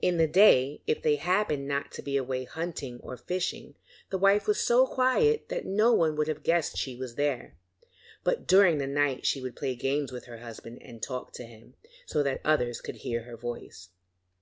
[0.00, 3.74] In the day, if they happened not to be away hunting or fishing,
[4.08, 7.54] the wife was so quiet that no one would have guessed she was there,
[8.24, 11.74] but during the night she would play games with her husband and talk to him,
[12.06, 13.90] so that the others could hear her voice.